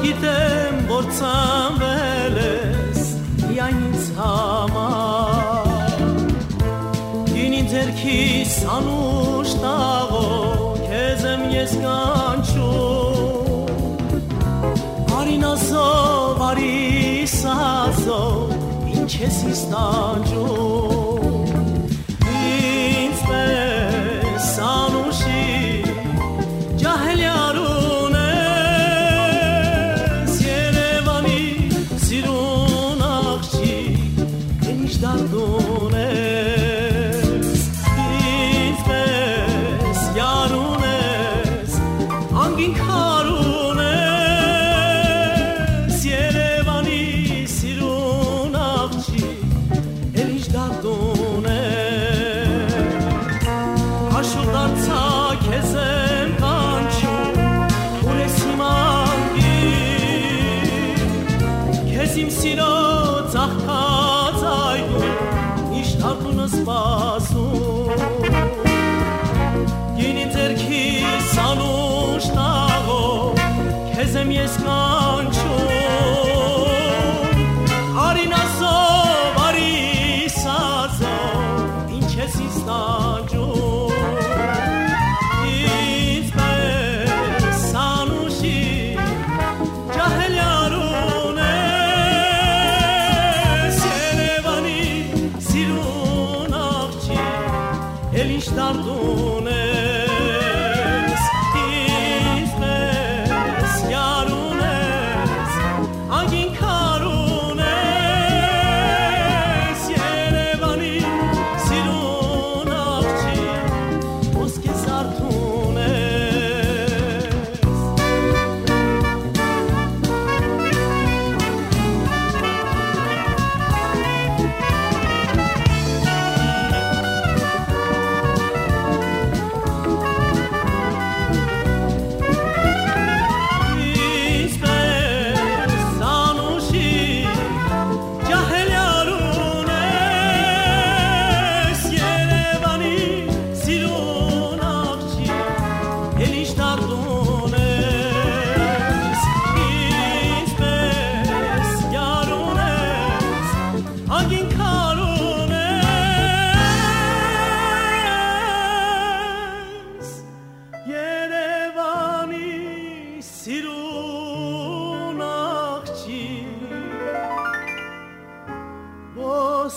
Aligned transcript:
Գիտեմ, 0.00 0.76
որ 0.88 1.04
ցանվել 1.18 2.36
ես 2.40 3.00
միայն 3.42 3.80
ինձ 3.90 4.04
համար 4.16 5.98
Գինի 7.30 7.62
ձերքիս 7.72 8.54
անուշ 8.76 9.50
տաղով 9.60 10.80
քեզ 10.86 11.22
եմ 11.34 11.42
ես 11.52 11.72
կանչում 11.84 13.68
Արինազով, 15.20 16.36
արիսազով 16.48 18.36
ինչ 18.96 19.12
ես 19.20 19.38
իստանջում 19.52 20.79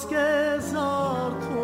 կես 0.10 0.72
արդու 0.80 1.63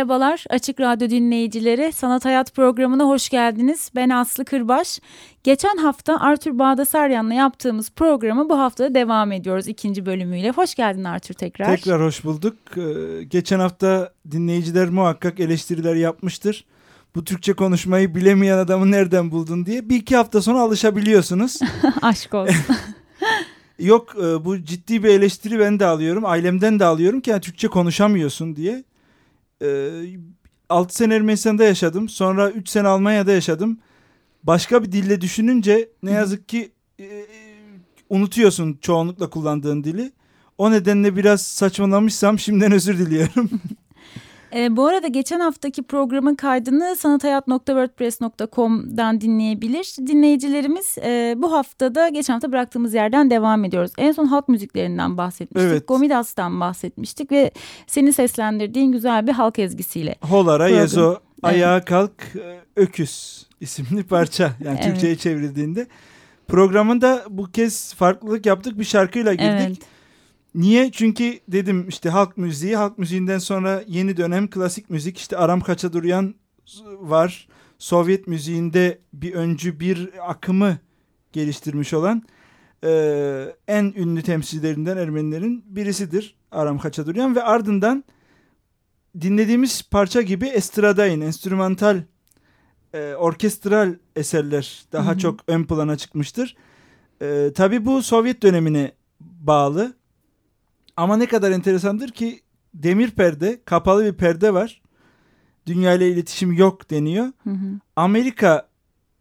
Merhabalar 0.00 0.44
Açık 0.50 0.80
Radyo 0.80 1.10
dinleyicileri. 1.10 1.92
Sanat 1.92 2.24
Hayat 2.24 2.54
programına 2.54 3.04
hoş 3.04 3.28
geldiniz. 3.28 3.90
Ben 3.94 4.08
Aslı 4.08 4.44
Kırbaş. 4.44 5.00
Geçen 5.44 5.76
hafta 5.76 6.20
Arthur 6.20 6.58
Bağdasaryan'la 6.58 7.34
yaptığımız 7.34 7.90
programı 7.90 8.48
bu 8.48 8.58
hafta 8.58 8.94
devam 8.94 9.32
ediyoruz 9.32 9.68
ikinci 9.68 10.06
bölümüyle. 10.06 10.50
Hoş 10.50 10.74
geldin 10.74 11.04
Arthur 11.04 11.34
tekrar. 11.34 11.76
Tekrar 11.76 12.02
hoş 12.02 12.24
bulduk. 12.24 12.56
Ee, 12.76 13.22
geçen 13.24 13.60
hafta 13.60 14.12
dinleyiciler 14.30 14.88
muhakkak 14.88 15.40
eleştiriler 15.40 15.94
yapmıştır. 15.94 16.64
Bu 17.14 17.24
Türkçe 17.24 17.52
konuşmayı 17.52 18.14
bilemeyen 18.14 18.58
adamı 18.58 18.90
nereden 18.90 19.30
buldun 19.30 19.66
diye. 19.66 19.88
Bir 19.88 19.96
iki 19.96 20.16
hafta 20.16 20.42
sonra 20.42 20.60
alışabiliyorsunuz. 20.60 21.58
Aşk 22.02 22.34
olsun. 22.34 22.56
Yok 23.78 24.14
e, 24.16 24.44
bu 24.44 24.64
ciddi 24.64 25.04
bir 25.04 25.08
eleştiri 25.08 25.58
ben 25.58 25.80
de 25.80 25.86
alıyorum. 25.86 26.24
Ailemden 26.26 26.78
de 26.80 26.84
alıyorum 26.84 27.20
ki 27.20 27.30
yani 27.30 27.40
Türkçe 27.40 27.68
konuşamıyorsun 27.68 28.56
diye 28.56 28.84
e, 29.62 29.90
6 30.68 30.94
sene 30.94 31.14
Ermenistan'da 31.14 31.64
yaşadım. 31.64 32.08
Sonra 32.08 32.50
3 32.50 32.68
sene 32.68 32.88
Almanya'da 32.88 33.32
yaşadım. 33.32 33.78
Başka 34.42 34.82
bir 34.82 34.92
dille 34.92 35.20
düşününce 35.20 35.88
ne 36.02 36.10
yazık 36.10 36.48
ki 36.48 36.72
e, 37.00 37.26
unutuyorsun 38.10 38.78
çoğunlukla 38.82 39.30
kullandığın 39.30 39.84
dili. 39.84 40.12
O 40.58 40.70
nedenle 40.70 41.16
biraz 41.16 41.42
saçmalamışsam 41.42 42.38
şimdiden 42.38 42.72
özür 42.72 42.98
diliyorum. 42.98 43.50
E, 44.54 44.76
bu 44.76 44.86
arada 44.86 45.08
geçen 45.08 45.40
haftaki 45.40 45.82
programın 45.82 46.34
kaydını 46.34 46.96
sanathayat.wordpress.com'dan 46.96 49.20
dinleyebilir. 49.20 49.94
Dinleyicilerimiz 50.06 50.98
e, 50.98 51.34
bu 51.36 51.52
haftada 51.52 52.08
geçen 52.08 52.34
hafta 52.34 52.52
bıraktığımız 52.52 52.94
yerden 52.94 53.30
devam 53.30 53.64
ediyoruz. 53.64 53.92
En 53.98 54.12
son 54.12 54.26
halk 54.26 54.48
müziklerinden 54.48 55.16
bahsetmiştik. 55.16 55.70
Evet. 55.72 55.88
Gomidas'tan 55.88 56.60
bahsetmiştik 56.60 57.32
ve 57.32 57.50
senin 57.86 58.10
seslendirdiğin 58.10 58.92
güzel 58.92 59.26
bir 59.26 59.32
halk 59.32 59.58
ezgisiyle. 59.58 60.14
Holara 60.20 60.66
Program. 60.66 60.80
Yezo. 60.82 61.16
Ayağa 61.42 61.84
Kalk 61.84 62.12
e, 62.34 62.60
Öküz 62.76 63.46
isimli 63.60 64.02
parça. 64.02 64.50
Yani 64.64 64.78
Evet. 64.80 64.84
Türkçe'ye 64.84 65.16
çevrildiğinde. 65.16 65.86
Programında 66.48 67.24
bu 67.30 67.50
kez 67.50 67.94
farklılık 67.94 68.46
yaptık. 68.46 68.78
Bir 68.78 68.84
şarkıyla 68.84 69.34
girdik. 69.34 69.66
Evet. 69.66 69.78
Niye? 70.54 70.92
Çünkü 70.92 71.38
dedim 71.48 71.88
işte 71.88 72.10
halk 72.10 72.36
müziği, 72.36 72.76
halk 72.76 72.98
müziğinden 72.98 73.38
sonra 73.38 73.84
yeni 73.86 74.16
dönem 74.16 74.50
klasik 74.50 74.90
müzik 74.90 75.18
işte 75.18 75.36
Aram 75.36 75.60
Kaçaduryan 75.60 76.34
var. 77.00 77.48
Sovyet 77.78 78.26
müziğinde 78.26 78.98
bir 79.12 79.34
öncü 79.34 79.80
bir 79.80 80.30
akımı 80.30 80.78
geliştirmiş 81.32 81.94
olan 81.94 82.22
e, 82.84 83.54
en 83.68 83.84
ünlü 83.96 84.22
temsilcilerinden 84.22 84.96
Ermenilerin 84.96 85.64
birisidir 85.66 86.36
Aram 86.50 86.78
Kaçaduryan 86.78 87.36
ve 87.36 87.42
ardından 87.42 88.04
dinlediğimiz 89.20 89.82
parça 89.82 90.22
gibi 90.22 90.46
estradayn, 90.46 91.20
enstrümantal, 91.20 92.02
e, 92.94 93.14
orkestral 93.14 93.94
eserler 94.16 94.84
daha 94.92 95.10
Hı 95.10 95.14
hı. 95.14 95.18
çok 95.18 95.40
ön 95.46 95.64
plana 95.64 95.96
çıkmıştır. 95.96 96.56
E, 97.22 97.50
tabii 97.54 97.86
bu 97.86 98.02
Sovyet 98.02 98.42
dönemine 98.42 98.92
bağlı. 99.20 99.99
Ama 101.00 101.16
ne 101.16 101.26
kadar 101.26 101.50
enteresandır 101.50 102.08
ki 102.08 102.40
demir 102.74 103.10
perde, 103.10 103.60
kapalı 103.64 104.04
bir 104.04 104.12
perde 104.12 104.54
var. 104.54 104.82
Dünya 105.66 105.94
ile 105.94 106.08
iletişim 106.08 106.52
yok 106.52 106.90
deniyor. 106.90 107.26
Hı 107.44 107.50
hı. 107.50 107.80
Amerika 107.96 108.68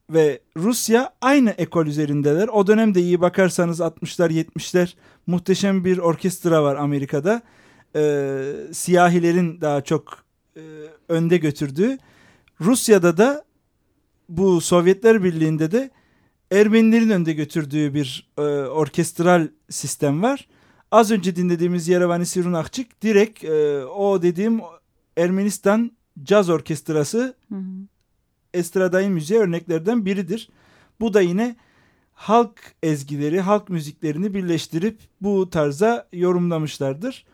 ve 0.09 0.41
Rusya 0.57 1.13
aynı 1.21 1.49
ekol 1.49 1.85
üzerindeler. 1.85 2.47
O 2.47 2.67
dönemde 2.67 3.01
iyi 3.01 3.21
bakarsanız 3.21 3.79
60'lar 3.79 4.31
70'ler 4.31 4.93
muhteşem 5.27 5.85
bir 5.85 5.97
orkestra 5.97 6.63
var 6.63 6.75
Amerika'da. 6.75 7.41
Ee, 7.95 8.53
siyahilerin 8.71 9.61
daha 9.61 9.81
çok 9.81 10.23
e, 10.55 10.61
önde 11.09 11.37
götürdüğü. 11.37 11.97
Rusya'da 12.61 13.17
da 13.17 13.45
bu 14.29 14.61
Sovyetler 14.61 15.23
Birliği'nde 15.23 15.71
de 15.71 15.89
Ermenilerin 16.51 17.09
önde 17.09 17.33
götürdüğü 17.33 17.93
bir 17.93 18.29
e, 18.37 18.41
orkestral 18.67 19.47
sistem 19.69 20.23
var. 20.23 20.47
Az 20.91 21.11
önce 21.11 21.35
dinlediğimiz 21.35 21.87
Yerevani 21.87 22.25
Sirun 22.25 22.53
Akçık 22.53 23.01
direkt 23.01 23.43
e, 23.43 23.85
o 23.85 24.21
dediğim 24.21 24.61
Ermenistan 25.17 25.91
caz 26.23 26.49
orkestrası 26.49 27.35
Hı 27.49 27.55
hı. 27.55 27.63
estradayn 28.53 29.11
müziğe 29.11 29.39
örneklerden 29.39 30.05
biridir. 30.05 30.49
Bu 30.99 31.13
da 31.13 31.21
yine 31.21 31.55
halk 32.13 32.73
ezgileri, 32.83 33.41
halk 33.41 33.69
müziklerini 33.69 34.33
birleştirip 34.33 34.99
bu 35.21 35.49
tarza 35.49 36.07
yorumlamışlardır. 36.13 37.25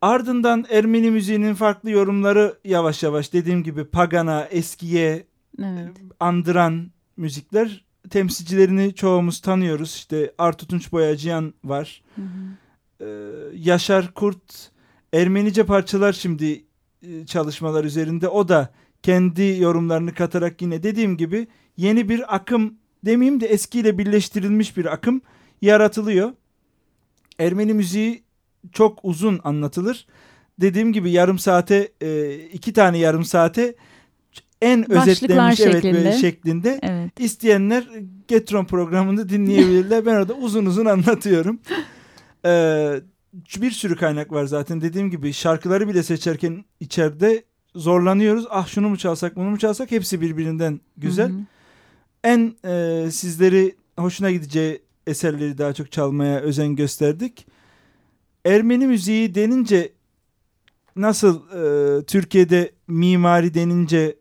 Ardından 0.00 0.64
Ermeni 0.70 1.10
müziğinin 1.10 1.54
farklı 1.54 1.90
yorumları 1.90 2.58
yavaş 2.64 3.02
yavaş 3.02 3.32
dediğim 3.32 3.62
gibi 3.62 3.84
pagana, 3.84 4.44
eskiye 4.44 5.26
Evet. 5.58 5.96
andıran 6.20 6.90
müzikler 7.16 7.84
temsilcilerini 8.10 8.94
çoğumuz 8.94 9.40
tanıyoruz. 9.40 9.94
İşte 9.94 10.32
Artu 10.38 10.66
Tunç 10.66 10.92
Boyacıyan 10.92 11.54
var. 11.64 12.02
Hı 12.16 12.22
hı. 12.22 12.62
Ee, 13.00 13.06
Yaşar 13.54 14.14
Kurt 14.14 14.70
Ermenice 15.12 15.66
parçalar 15.66 16.12
şimdi 16.12 16.64
e, 17.02 17.26
çalışmalar 17.26 17.84
üzerinde. 17.84 18.28
O 18.28 18.48
da 18.48 18.72
kendi 19.02 19.56
yorumlarını 19.60 20.14
katarak 20.14 20.62
yine 20.62 20.82
dediğim 20.82 21.16
gibi 21.16 21.46
yeni 21.76 22.08
bir 22.08 22.34
akım 22.34 22.74
demeyeyim 23.04 23.40
de 23.40 23.46
eskiyle 23.46 23.98
birleştirilmiş 23.98 24.76
bir 24.76 24.92
akım 24.92 25.20
yaratılıyor. 25.62 26.32
Ermeni 27.38 27.74
müziği 27.74 28.22
çok 28.72 28.98
uzun 29.02 29.40
anlatılır. 29.44 30.06
Dediğim 30.60 30.92
gibi 30.92 31.10
yarım 31.10 31.38
saate 31.38 31.92
e, 32.00 32.34
iki 32.34 32.72
tane 32.72 32.98
yarım 32.98 33.24
saate 33.24 33.74
en 34.62 34.80
Başlıklar 34.82 35.08
özetlenmiş 35.08 35.60
evet 35.60 35.72
şeklinde. 35.74 35.94
böyle 35.94 36.12
şeklinde. 36.12 36.78
Evet. 36.82 37.20
İsteyenler 37.20 37.88
Getron 38.28 38.64
programını 38.64 39.28
dinleyebilirler. 39.28 40.06
ben 40.06 40.14
orada 40.14 40.34
uzun 40.34 40.66
uzun 40.66 40.86
anlatıyorum. 40.86 41.60
Ee, 42.44 43.00
bir 43.60 43.70
sürü 43.70 43.96
kaynak 43.96 44.32
var 44.32 44.44
zaten. 44.44 44.80
Dediğim 44.80 45.10
gibi 45.10 45.32
şarkıları 45.32 45.88
bile 45.88 46.02
seçerken 46.02 46.64
içeride 46.80 47.44
zorlanıyoruz. 47.74 48.46
Ah 48.50 48.66
şunu 48.66 48.88
mu 48.88 48.98
çalsak 48.98 49.36
bunu 49.36 49.50
mu 49.50 49.58
çalsak 49.58 49.90
hepsi 49.90 50.20
birbirinden 50.20 50.80
güzel. 50.96 51.28
Hı 51.28 51.32
hı. 51.32 51.40
En 52.24 52.54
e, 52.64 53.10
sizleri 53.10 53.76
hoşuna 53.98 54.30
gideceği 54.30 54.82
eserleri 55.06 55.58
daha 55.58 55.72
çok 55.72 55.92
çalmaya 55.92 56.40
özen 56.40 56.76
gösterdik. 56.76 57.46
Ermeni 58.44 58.86
müziği 58.86 59.34
denince 59.34 59.92
nasıl 60.96 61.40
e, 61.50 62.04
Türkiye'de 62.04 62.72
mimari 62.88 63.54
denince 63.54 64.16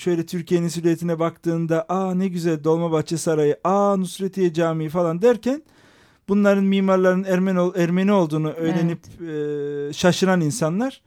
şöyle 0.00 0.26
Türkiye'nin 0.26 0.68
silüetine 0.68 1.18
baktığında 1.18 1.86
aa 1.88 2.14
ne 2.14 2.28
güzel 2.28 2.64
Dolmabahçe 2.64 3.16
Sarayı, 3.16 3.56
aa 3.64 3.96
Nusretiye 3.96 4.52
Camii 4.52 4.88
falan 4.88 5.22
derken 5.22 5.62
bunların 6.28 6.64
mimarların 6.64 7.24
Ermeni, 7.24 7.72
Ermeni 7.76 8.12
olduğunu 8.12 8.50
öğrenip 8.50 8.98
e, 9.20 9.92
şaşıran 9.92 10.40
insanlar 10.40 11.02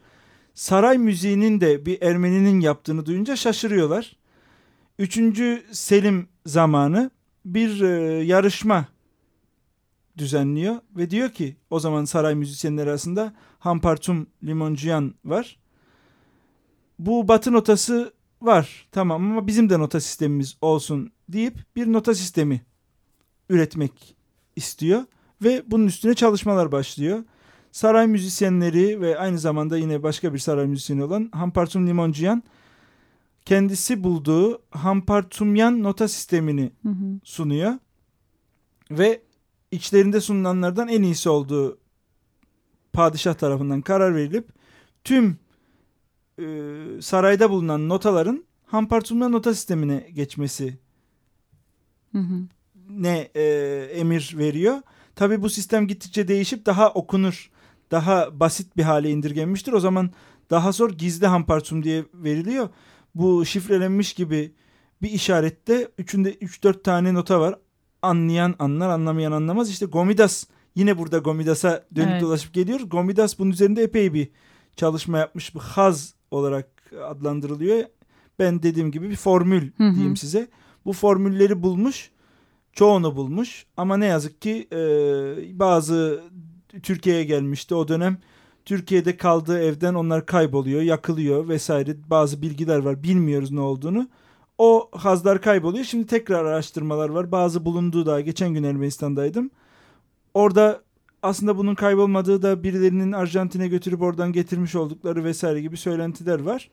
saray 0.53 0.97
müziğinin 0.97 1.61
de 1.61 1.85
bir 1.85 2.01
Ermeninin 2.01 2.59
yaptığını 2.59 3.05
duyunca 3.05 3.35
şaşırıyorlar. 3.35 4.15
Üçüncü 4.99 5.63
Selim 5.71 6.27
zamanı 6.45 7.11
bir 7.45 7.81
e, 7.81 8.23
yarışma 8.23 8.85
düzenliyor 10.17 10.75
ve 10.95 11.09
diyor 11.09 11.29
ki 11.29 11.55
o 11.69 11.79
zaman 11.79 12.05
saray 12.05 12.35
müzisyenleri 12.35 12.89
arasında 12.89 13.33
Hampartum 13.59 14.27
Limoncuyan 14.43 15.13
var. 15.25 15.59
Bu 16.99 17.27
batı 17.27 17.53
notası 17.53 18.13
var 18.45 18.87
tamam 18.91 19.31
ama 19.31 19.47
bizim 19.47 19.69
de 19.69 19.79
nota 19.79 20.01
sistemimiz 20.01 20.57
olsun 20.61 21.11
deyip 21.29 21.75
bir 21.75 21.93
nota 21.93 22.15
sistemi 22.15 22.61
üretmek 23.49 24.15
istiyor 24.55 25.03
ve 25.43 25.63
bunun 25.67 25.87
üstüne 25.87 26.13
çalışmalar 26.13 26.71
başlıyor. 26.71 27.23
Saray 27.71 28.07
müzisyenleri 28.07 29.01
ve 29.01 29.19
aynı 29.19 29.39
zamanda 29.39 29.77
yine 29.77 30.03
başka 30.03 30.33
bir 30.33 30.39
saray 30.39 30.67
müzisyeni 30.67 31.03
olan 31.03 31.29
Hampartum 31.33 31.87
Limoncuyan 31.87 32.43
kendisi 33.45 34.03
bulduğu 34.03 34.61
Hampartumyan 34.71 35.83
nota 35.83 36.07
sistemini 36.07 36.71
Hı 36.83 36.89
hı. 36.89 37.19
sunuyor 37.23 37.73
ve 38.91 39.21
içlerinde 39.71 40.21
sunulanlardan 40.21 40.87
en 40.87 41.01
iyisi 41.01 41.29
olduğu 41.29 41.77
padişah 42.93 43.33
tarafından 43.33 43.81
karar 43.81 44.15
verilip 44.15 44.49
tüm 45.03 45.37
e, 46.39 46.45
sarayda 47.01 47.49
bulunan 47.49 47.89
notaların 47.89 48.45
Hampartumya 48.65 49.29
nota 49.29 49.53
sistemine 49.53 50.09
geçmesi 50.13 50.77
Hı 52.11 52.17
hı. 52.17 52.35
ne 52.89 53.29
e, 53.35 53.43
emir 53.93 54.35
veriyor. 54.37 54.77
Tabi 55.15 55.41
bu 55.41 55.49
sistem 55.49 55.87
gittikçe 55.87 56.27
değişip 56.27 56.65
daha 56.65 56.89
okunur, 56.89 57.51
daha 57.91 58.39
basit 58.39 58.77
bir 58.77 58.83
hale 58.83 59.09
indirgenmiştir. 59.09 59.73
O 59.73 59.79
zaman 59.79 60.11
daha 60.49 60.71
zor 60.71 60.89
gizli 60.89 61.27
hampartum 61.27 61.83
diye 61.83 62.05
veriliyor. 62.13 62.69
Bu 63.15 63.45
şifrelenmiş 63.45 64.13
gibi 64.13 64.51
bir 65.01 65.09
işarette 65.09 65.87
üçünde 65.97 66.33
3-4 66.33 66.83
tane 66.83 67.13
nota 67.13 67.39
var. 67.39 67.55
Anlayan 68.01 68.55
anlar, 68.59 68.89
anlamayan 68.89 69.31
anlamaz. 69.31 69.69
İşte 69.69 69.85
Gomidas 69.85 70.45
yine 70.75 70.97
burada 70.97 71.17
Gomidas'a 71.17 71.85
dönüp 71.95 72.09
Evet. 72.11 72.21
dolaşıp 72.21 72.53
geliyoruz. 72.53 72.89
Gomidas 72.89 73.39
bunun 73.39 73.51
üzerinde 73.51 73.83
epey 73.83 74.13
bir 74.13 74.29
çalışma 74.75 75.17
yapmış. 75.17 75.55
Bu 75.55 75.59
haz 75.59 76.13
olarak 76.33 76.67
adlandırılıyor. 77.03 77.83
Ben 78.39 78.63
dediğim 78.63 78.91
gibi 78.91 79.09
bir 79.09 79.15
formül 79.15 79.71
Hı 79.77 79.83
hı. 79.83 79.95
diyeyim 79.95 80.17
size. 80.17 80.47
Bu 80.85 80.93
formülleri 80.93 81.63
bulmuş. 81.63 82.11
Çoğunu 82.73 83.15
bulmuş 83.15 83.65
ama 83.77 83.97
ne 83.97 84.05
yazık 84.05 84.41
ki 84.41 84.67
e, 84.71 84.79
bazı 85.59 86.23
Türkiye'ye 86.83 87.23
gelmişti 87.23 87.75
o 87.75 87.87
dönem. 87.87 88.17
Türkiye'de 88.65 89.17
kaldığı 89.17 89.59
evden 89.59 89.93
onlar 89.93 90.25
kayboluyor, 90.25 90.81
yakılıyor 90.81 91.47
vesaire 91.47 91.95
bazı 92.09 92.41
bilgiler 92.41 92.77
var. 92.77 93.03
Bilmiyoruz 93.03 93.51
ne 93.51 93.59
olduğunu. 93.59 94.07
O 94.57 94.89
hazlar 94.91 95.41
kayboluyor. 95.41 95.85
Şimdi 95.85 96.07
tekrar 96.07 96.45
araştırmalar 96.45 97.09
var. 97.09 97.31
Bazı 97.31 97.65
bulunduğu 97.65 98.05
daha 98.05 98.21
geçen 98.21 98.53
gün 98.53 98.63
Ermenistan'daydım. 98.63 99.49
Orada 100.33 100.81
aslında 101.23 101.57
bunun 101.57 101.75
kaybolmadığı 101.75 102.41
da 102.41 102.63
birilerinin 102.63 103.11
Arjantin'e 103.11 103.67
götürüp 103.67 104.01
oradan 104.01 104.31
getirmiş 104.31 104.75
oldukları 104.75 105.23
vesaire 105.23 105.61
gibi 105.61 105.77
söylentiler 105.77 106.39
var. 106.39 106.69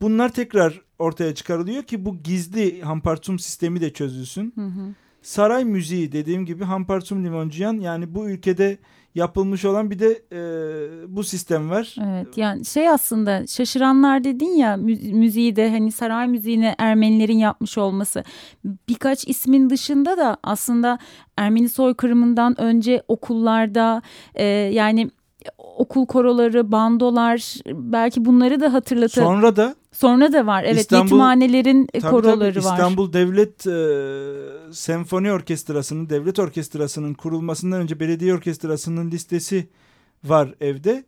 Bunlar 0.00 0.32
tekrar 0.32 0.80
ortaya 0.98 1.34
çıkarılıyor 1.34 1.82
ki 1.82 2.04
bu 2.04 2.22
gizli 2.22 2.82
hampartum 2.82 3.38
sistemi 3.38 3.80
de 3.80 3.92
çözülsün. 3.92 4.52
Hı 4.54 4.66
hı. 4.66 4.94
Saray 5.22 5.64
müziği 5.64 6.12
dediğim 6.12 6.46
gibi 6.46 6.64
Hampartum 6.64 7.24
Limoncuyan 7.24 7.80
yani 7.80 8.14
bu 8.14 8.30
ülkede 8.30 8.78
yapılmış 9.14 9.64
olan 9.64 9.90
bir 9.90 9.98
de 9.98 10.22
e, 10.32 10.40
bu 11.16 11.24
sistem 11.24 11.70
var. 11.70 11.96
Evet 12.06 12.38
yani 12.38 12.64
şey 12.64 12.88
aslında 12.88 13.46
şaşıranlar 13.46 14.24
dedin 14.24 14.56
ya 14.56 14.76
mü- 14.76 15.12
müziği 15.12 15.56
de 15.56 15.70
hani 15.70 15.92
saray 15.92 16.28
müziğini 16.28 16.74
Ermenilerin 16.78 17.38
yapmış 17.38 17.78
olması. 17.78 18.24
Birkaç 18.64 19.28
ismin 19.28 19.70
dışında 19.70 20.16
da 20.16 20.36
aslında 20.42 20.98
Ermeni 21.36 21.68
soykırımından 21.68 22.60
önce 22.60 23.02
okullarda 23.08 24.02
e, 24.34 24.44
yani 24.44 25.10
okul 25.78 26.06
koroları, 26.06 26.72
bandolar 26.72 27.54
belki 27.66 28.24
bunları 28.24 28.60
da 28.60 28.72
hatırlatır. 28.72 29.22
Sonra 29.22 29.56
da 29.56 29.74
Sonra 29.92 30.32
da 30.32 30.46
var 30.46 30.64
evet 30.64 30.80
İstanbul- 30.80 31.04
yetimhanelerin 31.04 31.88
e, 31.94 32.00
tabii 32.00 32.10
koroları 32.10 32.54
tabii 32.54 32.64
var. 32.64 32.72
İstanbul 32.72 33.12
Devlet 33.12 33.66
e, 33.66 34.72
Senfoni 34.72 35.32
Orkestrası'nın, 35.32 36.10
devlet 36.10 36.38
orkestrasının 36.38 37.14
kurulmasından 37.14 37.80
önce 37.80 38.00
belediye 38.00 38.34
orkestrasının 38.34 39.10
listesi 39.10 39.68
var 40.24 40.54
evde. 40.60 41.04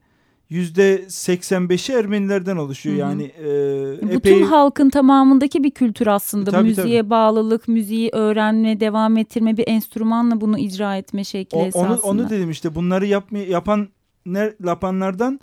Yüzde 0.51 1.05
85'i 1.09 1.95
Ermenilerden 1.95 2.57
oluşuyor. 2.57 2.97
Hı 2.97 2.99
hı. 2.99 3.01
Yani 3.11 3.23
e, 3.23 4.03
Bütün 4.03 4.17
epey 4.17 4.43
halkın 4.43 4.91
tamamındaki 4.91 5.65
bir 5.65 5.71
kültür 5.71 6.07
aslında. 6.07 6.51
Tabii, 6.51 6.69
Müziğe 6.69 7.11
bağlılık, 7.11 7.69
müziği 7.69 8.11
öğrenme, 8.13 8.81
devam 8.81 9.17
ettirme, 9.17 9.57
bir 9.57 9.65
enstrümanla 9.69 10.41
bunu 10.41 10.59
icra 10.59 10.97
etme 10.97 11.25
şekli 11.25 11.59
O- 11.59 11.65
esasında. 11.67 11.89
onu, 11.93 12.01
onu 12.23 12.31
dedim 12.31 12.51
işte 12.51 12.75
bunları 12.75 13.07
yapma, 13.07 13.39
yapan 13.39 13.89
ne, 14.27 14.53
yapanlardan 14.65 15.41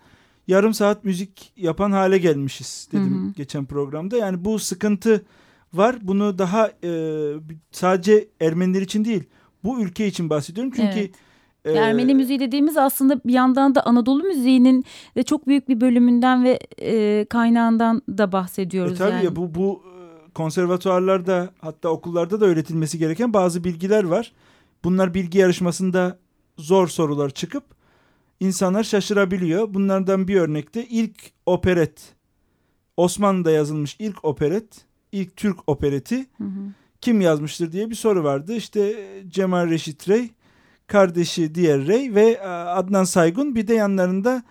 yarım 0.48 0.74
saat 0.74 1.04
müzik 1.04 1.54
yapan 1.58 1.92
hale 1.92 2.18
gelmişiz 2.18 2.90
dedim 2.92 3.24
Hı 3.24 3.30
hı. 3.30 3.34
geçen 3.34 3.66
programda. 3.66 4.18
Yani 4.18 4.46
bu 4.46 4.60
sıkıntı 4.60 5.26
var. 5.74 5.96
Bunu 6.02 6.38
daha 6.38 6.72
e, 6.84 6.92
sadece 7.72 8.28
Ermeniler 8.42 8.82
için 8.82 9.06
değil 9.06 9.24
bu 9.64 9.82
ülke 9.82 10.08
için 10.08 10.30
bahsediyorum. 10.30 10.74
Çünkü 10.76 11.00
Evet. 11.00 11.16
e, 11.66 11.72
Ermeni 11.72 12.16
müziği 12.16 12.40
dediğimiz 12.40 12.78
aslında 12.78 13.22
bir 13.26 13.34
yandan 13.34 13.76
da 13.76 13.86
Anadolu 13.86 14.24
müziğinin 14.24 14.86
de 15.18 15.24
çok 15.24 15.48
büyük 15.48 15.70
bir 15.70 15.82
bölümünden 15.82 16.44
ve 16.44 16.60
e, 16.82 17.26
kaynağından 17.26 18.02
da 18.10 18.32
bahsediyoruz. 18.32 18.94
E 18.94 18.96
tabii 18.96 19.12
yani. 19.12 19.26
ya 19.26 19.36
bu 19.36 19.56
bu 19.56 19.84
e, 19.86 20.32
konservatuarlarda 20.32 21.50
hatta 21.62 21.90
okullarda 21.90 22.42
da 22.42 22.46
öğretilmesi 22.46 23.00
gereken 23.00 23.34
bazı 23.34 23.64
bilgiler 23.64 24.04
var. 24.04 24.32
Bunlar 24.84 25.14
bilgi 25.14 25.38
yarışmasında 25.38 26.20
zor 26.58 26.88
sorular 26.88 27.30
çıkıp 27.30 27.64
insanlar 28.40 28.84
şaşırabiliyor. 28.84 29.74
Bunlardan 29.74 30.28
bir 30.28 30.36
örnekte 30.36 30.86
ilk 30.86 31.32
operet 31.46 32.18
Osmanlı'da 32.98 33.52
yazılmış 33.52 33.96
ilk 34.00 34.26
operet, 34.26 34.86
ilk 35.12 35.36
Türk 35.36 35.58
opereti 35.70 36.18
Hı 36.38 36.44
hı. 36.44 36.74
kim 37.02 37.22
yazmıştır 37.22 37.72
diye 37.72 37.90
bir 37.90 37.96
soru 37.96 38.24
vardı. 38.24 38.54
İşte 38.54 38.96
Cemal 39.28 39.70
Reşit 39.70 40.10
Rey, 40.10 40.30
kardeşi 40.88 41.56
diğer 41.56 41.88
Rey 41.88 42.16
ve 42.16 42.26
e, 42.32 42.48
Adnan 42.48 43.04
Saygun 43.04 43.56
bir 43.56 43.68
de 43.68 43.74
yanlarında 43.74 44.44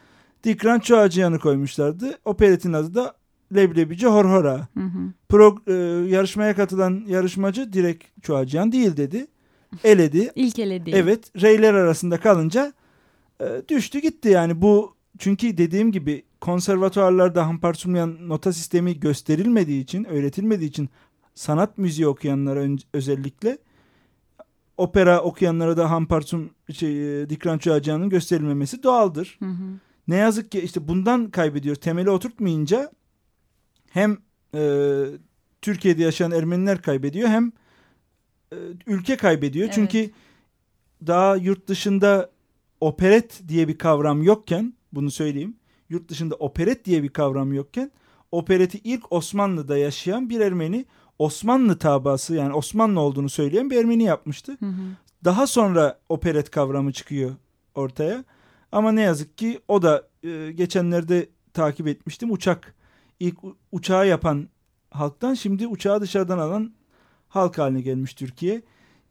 Dikran 0.44 0.78
Çoğacıyan'ı 0.78 1.38
koymuşlardı. 1.38 2.18
Operetin 2.24 2.72
adı 2.72 2.94
da 2.94 3.14
Leblebici 3.54 4.06
Horhora. 4.06 4.68
Hı 4.74 4.80
hı. 4.80 4.98
Pro, 5.28 5.56
e, 5.66 5.72
yarışmaya 6.08 6.56
katılan 6.56 7.04
yarışmacı 7.08 7.72
direkt 7.72 8.04
Çoğacıyan 8.22 8.72
değil 8.72 8.96
dedi. 8.96 9.26
Eledi. 9.84 10.30
İlk 10.34 10.58
ele 10.58 10.86
değil. 10.86 10.96
Evet 10.96 11.42
reyler 11.42 11.74
arasında 11.74 12.20
kalınca 12.20 12.72
e, 13.40 13.62
düştü 13.68 13.98
gitti 13.98 14.28
yani 14.28 14.62
bu 14.62 14.96
çünkü 15.18 15.58
dediğim 15.58 15.92
gibi 15.92 16.24
konservatuarlarda 16.40 17.46
Hamparsumyan 17.46 18.28
nota 18.28 18.52
sistemi 18.52 19.00
gösterilmediği 19.00 19.82
için 19.82 20.04
öğretilmediği 20.04 20.70
için 20.70 20.88
sanat 21.34 21.78
müziği 21.78 22.06
okuyanlara 22.06 22.76
özellikle 22.92 23.58
opera 24.76 25.20
okuyanlara 25.20 25.76
da 25.76 25.90
Hamparsum 25.90 26.50
şey, 26.72 27.22
e, 27.22 27.30
Dikran 27.30 27.58
Çoğacıyan'ın 27.58 28.10
gösterilmemesi 28.10 28.82
doğaldır. 28.82 29.36
Hı 29.38 29.44
hı. 29.44 29.64
Ne 30.08 30.16
yazık 30.16 30.50
ki 30.50 30.60
işte 30.60 30.88
bundan 30.88 31.30
kaybediyor. 31.30 31.76
Temeli 31.76 32.10
oturtmayınca 32.10 32.92
hem 33.90 34.18
e, 34.54 35.04
Türkiye'de 35.62 36.02
yaşayan 36.02 36.30
Ermeniler 36.30 36.82
kaybediyor 36.82 37.28
hem 37.28 37.52
e, 38.52 38.56
ülke 38.86 39.16
kaybediyor. 39.16 39.64
Evet. 39.64 39.74
Çünkü 39.74 40.10
daha 41.06 41.36
yurt 41.36 41.68
dışında 41.68 42.30
operet 42.80 43.42
diye 43.48 43.68
bir 43.68 43.78
kavram 43.78 44.22
yokken 44.22 44.74
bunu 44.92 45.10
söyleyeyim. 45.10 45.56
Yurt 45.88 46.08
dışında 46.08 46.34
operet 46.34 46.84
diye 46.84 47.02
bir 47.02 47.08
kavram 47.08 47.52
yokken 47.52 47.90
opereti 48.32 48.78
ilk 48.84 49.12
Osmanlı'da 49.12 49.78
yaşayan 49.78 50.30
bir 50.30 50.40
Ermeni 50.40 50.84
Osmanlı 51.18 51.78
tabası 51.78 52.34
yani 52.34 52.54
Osmanlı 52.54 53.00
olduğunu 53.00 53.28
söyleyen 53.28 53.70
bir 53.70 53.76
Ermeni 53.76 54.02
yapmıştı. 54.02 54.56
Hı 54.60 54.66
hı. 54.66 54.82
Daha 55.24 55.46
sonra 55.46 55.98
operet 56.08 56.50
kavramı 56.50 56.92
çıkıyor 56.92 57.30
ortaya. 57.74 58.24
Ama 58.72 58.92
ne 58.92 59.00
yazık 59.00 59.38
ki 59.38 59.60
o 59.68 59.82
da 59.82 60.08
e, 60.22 60.52
geçenlerde 60.52 61.28
takip 61.54 61.88
etmiştim. 61.88 62.32
Uçak 62.32 62.74
ilk 63.20 63.38
uçağı 63.72 64.08
yapan 64.08 64.48
halktan 64.90 65.34
şimdi 65.34 65.66
uçağı 65.66 66.00
dışarıdan 66.00 66.38
alan 66.38 66.74
halk 67.28 67.58
haline 67.58 67.80
gelmiş 67.80 68.14
Türkiye. 68.14 68.62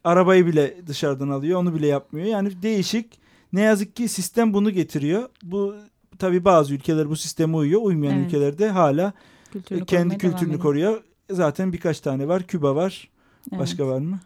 Arabayı 0.04 0.46
bile 0.46 0.86
dışarıdan 0.86 1.28
alıyor 1.28 1.60
onu 1.60 1.74
bile 1.74 1.86
yapmıyor. 1.86 2.26
Yani 2.26 2.62
değişik 2.62 3.20
ne 3.52 3.60
yazık 3.60 3.96
ki 3.96 4.08
sistem 4.08 4.54
bunu 4.54 4.70
getiriyor. 4.70 5.28
Bu 5.42 5.74
tabi 6.18 6.44
bazı 6.44 6.74
ülkeler 6.74 7.08
bu 7.08 7.16
sisteme 7.16 7.56
uyuyor. 7.56 7.80
Uymayan 7.82 8.16
Evet. 8.16 8.26
ülkelerde 8.26 8.68
hala 8.68 9.12
Kültürünü 9.52 9.82
e, 9.82 9.86
kendi 9.86 10.02
korumaya 10.02 10.20
devam 10.20 10.38
kültürünü 10.38 10.58
koruyor. 10.58 11.02
Zaten 11.30 11.72
birkaç 11.72 12.00
tane 12.00 12.28
var. 12.28 12.42
Küba 12.42 12.74
var. 12.74 13.10
Evet. 13.52 13.60
Başka 13.60 13.86
var 13.86 13.98
mı? 13.98 14.20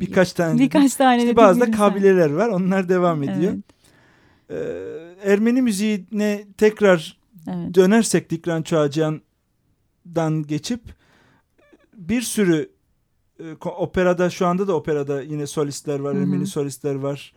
Birkaç 0.00 0.32
tane. 0.32 0.58
Birkaç 0.58 0.94
tane 0.94 1.16
İşte 1.16 1.32
de 1.32 1.36
bazı 1.36 1.60
da 1.60 1.70
kabileler 1.70 2.30
var. 2.30 2.48
Onlar 2.48 2.88
devam 2.88 3.22
ediyor. 3.22 3.52
Evet. 3.52 3.64
Ee, 5.24 5.32
Ermeni 5.32 5.62
müziğine 5.62 6.44
tekrar 6.58 7.18
Evet. 7.48 7.74
dönersek 7.74 8.30
Dikran 8.30 8.62
Çoğacıyan'dan 8.62 10.42
geçip 10.42 10.80
bir 11.94 12.22
sürü 12.22 12.70
e, 13.40 13.44
operada 13.64 14.30
şu 14.30 14.46
anda 14.46 14.68
da 14.68 14.76
operada 14.76 15.22
yine 15.22 15.46
solistler 15.46 16.00
var. 16.00 16.14
Hı 16.14 16.18
hı. 16.18 16.22
Ermeni 16.22 16.46
solistler 16.46 16.94
var. 16.94 17.32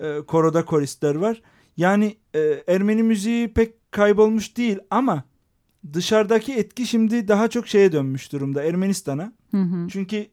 E, 0.00 0.20
koroda 0.26 0.64
koristler 0.64 1.14
var. 1.14 1.42
Yani 1.76 2.16
e, 2.34 2.62
Ermeni 2.68 3.02
müziği 3.02 3.48
pek 3.54 3.92
kaybolmuş 3.92 4.56
değil 4.56 4.78
ama 4.90 5.24
dışarıdaki 5.92 6.54
etki 6.54 6.86
şimdi 6.86 7.28
daha 7.28 7.48
çok 7.48 7.68
şeye 7.68 7.92
dönmüş 7.92 8.32
durumda 8.32 8.62
Ermenistan'a. 8.62 9.32
Hı 9.50 9.62
hı. 9.62 9.88
Çünkü 9.88 10.26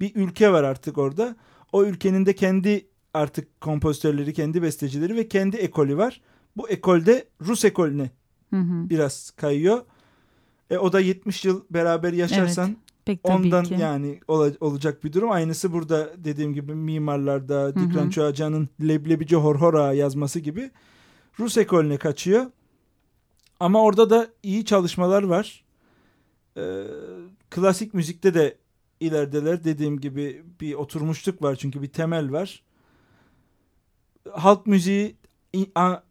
bir 0.00 0.14
ülke 0.14 0.52
var 0.52 0.64
artık 0.64 0.98
orada. 0.98 1.36
O 1.72 1.84
ülkenin 1.84 2.26
de 2.26 2.34
kendi 2.34 2.86
artık 3.14 3.60
kompozitörleri, 3.60 4.32
kendi 4.32 4.62
bestecileri 4.62 5.16
ve 5.16 5.28
kendi 5.28 5.56
ekolü 5.56 5.96
var. 5.96 6.20
Bu 6.56 6.68
ekolde 6.68 7.24
Rus 7.40 7.64
ekolüne 7.64 8.10
Hı 8.50 8.56
hı. 8.56 8.90
biraz 8.90 9.30
kayıyor. 9.30 9.80
E, 10.70 10.78
o 10.78 10.92
da 10.92 11.00
70 11.00 11.44
yıl 11.44 11.64
beraber 11.70 12.12
yaşarsan 12.12 12.76
Pek 13.04 13.24
tabii 13.24 13.32
ondan 13.36 13.64
ki. 13.64 13.74
yani 13.80 14.20
ola- 14.28 14.52
olacak 14.60 15.04
bir 15.04 15.12
durum. 15.12 15.30
Aynısı 15.30 15.72
burada 15.72 16.10
dediğim 16.16 16.54
gibi 16.54 16.74
mimarlarda 16.74 17.74
Dikran. 17.74 18.10
Çoğacan'ın 18.10 18.68
Leblebici 18.82 19.36
Horhora 19.36 19.92
yazması 19.92 20.40
gibi 20.40 20.70
Rus 21.40 21.56
ekolüne 21.56 21.96
kaçıyor. 21.96 22.46
Ama 23.60 23.82
orada 23.82 24.10
da 24.10 24.28
iyi 24.42 24.64
çalışmalar 24.64 25.22
var. 25.22 25.64
Ee, 26.56 26.84
klasik 27.50 27.94
müzikte 27.94 28.34
de 28.34 28.56
ilerideler. 29.00 29.64
Dediğim 29.64 30.00
gibi 30.00 30.42
bir 30.60 30.74
oturmuşluk 30.74 31.42
var 31.42 31.56
çünkü 31.56 31.82
bir 31.82 31.88
temel 31.88 32.32
var. 32.32 32.62
Halk 34.32 34.66
müziği 34.66 35.16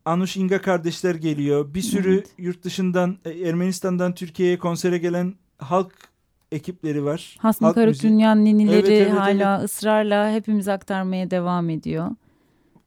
Anuş 0.05 0.38
İnga 0.38 0.62
kardeşler 0.62 1.15
geliyor. 1.15 1.74
Bir 1.74 1.81
sürü 1.81 2.13
Evet. 2.13 2.29
yurt 2.38 2.63
dışından 2.63 3.17
e, 3.25 3.29
Ermenistan'dan 3.29 4.15
Türkiye'ye 4.15 4.58
konsere 4.58 4.98
gelen 4.98 5.34
halk 5.58 5.93
ekipleri 6.51 7.06
var. 7.06 7.38
Müziği. 7.89 8.12
Dünyanın 8.12 8.46
ninileri 8.46 8.75
Evet, 8.88 8.89
evet, 8.89 9.12
hala 9.13 9.62
ısrarla 9.63 10.32
hepimiz 10.32 10.68
aktarmaya 10.68 11.32
devam 11.32 11.70
ediyor. 11.70 12.10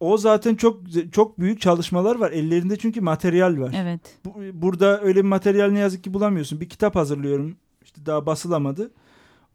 O 0.01 0.17
zaten 0.17 0.55
çok 0.55 0.81
çok 1.13 1.41
büyük 1.41 1.61
çalışmalar 1.61 2.17
var. 2.17 2.31
Ellerinde 2.31 2.77
çünkü 2.77 3.01
materyal 3.01 3.59
var. 3.61 3.75
Evet. 3.77 4.01
Bu- 4.25 4.35
burada 4.53 5.01
öyle 5.03 5.19
bir 5.19 5.29
materyal 5.29 5.71
ne 5.71 5.79
yazık 5.79 6.05
ki 6.05 6.15
bulamıyorsun. 6.15 6.61
Bir 6.61 6.69
kitap 6.69 6.97
hazırlıyorum. 6.97 7.57
İşte 7.85 8.07
daha 8.07 8.27
basılamadı. 8.27 8.91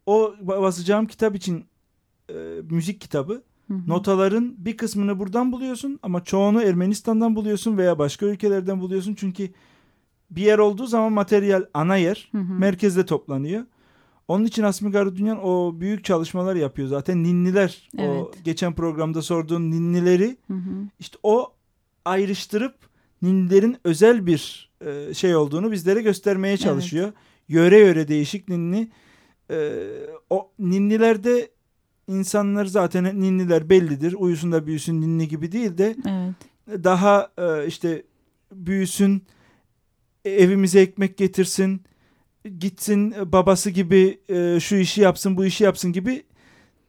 O 0.06 0.34
ba- 0.46 0.62
basacağım 0.62 1.06
kitap 1.06 1.36
için 1.36 1.64
e, 2.30 2.34
müzik 2.70 3.00
kitabı. 3.00 3.42
Hı 3.68 3.74
hı. 3.74 3.78
Notaların 3.86 4.54
bir 4.58 4.76
kısmını 4.76 5.18
buradan 5.18 5.52
buluyorsun 5.52 5.98
ama 6.02 6.24
çoğunu 6.24 6.62
Ermenistan'dan 6.62 7.36
buluyorsun 7.36 7.78
veya 7.78 7.98
başka 7.98 8.26
ülkelerden 8.26 8.80
buluyorsun. 8.80 9.14
Çünkü 9.14 9.50
bir 10.30 10.42
yer 10.42 10.58
olduğu 10.58 10.86
zaman 10.86 11.12
materyal 11.12 11.64
ana 11.74 11.96
yer 11.96 12.28
Hı 12.32 12.38
hı. 12.38 12.52
merkezde 12.54 13.06
toplanıyor. 13.06 13.64
Onun 14.28 14.44
için 14.44 14.62
Asmi 14.62 14.90
Garudunyan 14.90 15.38
o 15.44 15.80
büyük 15.80 16.04
çalışmalar 16.04 16.56
yapıyor 16.56 16.88
zaten. 16.88 17.24
Ninniler 17.24 17.90
o 17.98 18.02
Evet. 18.02 18.44
geçen 18.44 18.74
programda 18.74 19.22
sorduğun 19.22 19.70
ninnileri 19.70 20.36
Hı 20.46 20.54
hı. 20.54 20.88
işte 21.00 21.18
o 21.22 21.52
ayrıştırıp 22.04 22.74
ninnilerin 23.22 23.76
özel 23.84 24.26
bir 24.26 24.70
e, 24.86 25.14
şey 25.14 25.36
olduğunu 25.36 25.72
bizlere 25.72 26.02
göstermeye 26.02 26.56
çalışıyor. 26.56 27.12
Yöre 27.48 27.78
yöre 27.78 28.08
değişik 28.08 28.48
ninni. 28.48 28.90
E, 29.50 29.72
o 30.30 30.50
ninnilerde 30.58 31.50
insanlar 32.08 32.64
zaten 32.66 33.20
ninniler 33.20 33.70
bellidir. 33.70 34.14
Uyusun 34.18 34.52
da 34.52 34.66
büyüsün 34.66 35.00
ninni 35.00 35.28
gibi 35.28 35.52
değil 35.52 35.78
de 35.78 35.96
Evet. 36.08 36.84
daha 36.84 37.32
e, 37.38 37.66
işte 37.66 38.02
büyüsün 38.52 39.22
evimize 40.24 40.80
ekmek 40.80 41.16
getirsin 41.16 41.82
gitsin 42.58 43.10
e, 43.12 43.32
babası 43.32 43.70
gibi 43.70 44.20
e, 44.28 44.60
şu 44.60 44.76
işi 44.76 45.00
yapsın 45.00 45.36
bu 45.36 45.44
işi 45.44 45.64
yapsın 45.64 45.92
gibi 45.92 46.22